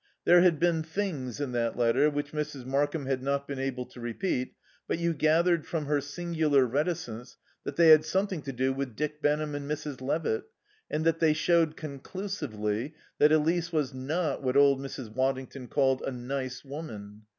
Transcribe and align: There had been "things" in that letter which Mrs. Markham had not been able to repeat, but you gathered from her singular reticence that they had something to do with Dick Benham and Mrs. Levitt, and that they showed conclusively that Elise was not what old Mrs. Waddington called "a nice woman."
There 0.25 0.41
had 0.41 0.59
been 0.59 0.81
"things" 0.81 1.39
in 1.39 1.51
that 1.51 1.77
letter 1.77 2.09
which 2.09 2.31
Mrs. 2.31 2.65
Markham 2.65 3.05
had 3.05 3.21
not 3.21 3.47
been 3.47 3.59
able 3.59 3.85
to 3.85 3.99
repeat, 3.99 4.55
but 4.87 4.97
you 4.97 5.13
gathered 5.13 5.67
from 5.67 5.85
her 5.85 6.01
singular 6.01 6.65
reticence 6.65 7.37
that 7.65 7.75
they 7.75 7.89
had 7.89 8.03
something 8.03 8.41
to 8.41 8.51
do 8.51 8.73
with 8.73 8.95
Dick 8.95 9.21
Benham 9.21 9.53
and 9.53 9.69
Mrs. 9.69 10.01
Levitt, 10.01 10.45
and 10.89 11.05
that 11.05 11.19
they 11.19 11.33
showed 11.33 11.77
conclusively 11.77 12.95
that 13.19 13.31
Elise 13.31 13.71
was 13.71 13.93
not 13.93 14.41
what 14.41 14.57
old 14.57 14.79
Mrs. 14.79 15.13
Waddington 15.13 15.67
called 15.67 16.01
"a 16.01 16.11
nice 16.11 16.65
woman." 16.65 17.27